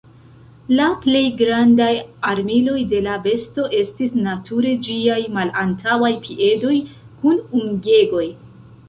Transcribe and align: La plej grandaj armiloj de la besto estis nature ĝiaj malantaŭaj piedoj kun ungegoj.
La 0.77 0.85
plej 1.01 1.19
grandaj 1.41 1.89
armiloj 2.31 2.79
de 2.93 3.01
la 3.07 3.17
besto 3.25 3.65
estis 3.81 4.15
nature 4.29 4.71
ĝiaj 4.87 5.19
malantaŭaj 5.37 6.11
piedoj 6.25 6.73
kun 7.21 7.39
ungegoj. 7.61 8.25